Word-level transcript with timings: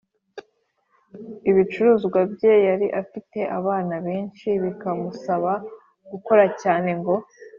ibicuruzwa 1.49 2.19
bye. 2.33 2.53
Yari 2.67 2.87
afite 3.01 3.39
abana 3.59 3.95
benshi 4.05 4.49
bikamusaba 4.63 5.51
gukora 6.11 6.45
cyane 6.61 6.89
ngo 6.99 7.15